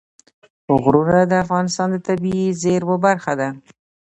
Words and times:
غرونه 0.81 1.19
د 1.27 1.33
افغانستان 1.43 1.87
د 1.91 1.97
طبیعي 2.07 2.47
زیرمو 2.61 2.95
برخه 3.05 3.33
ده. 3.39 3.49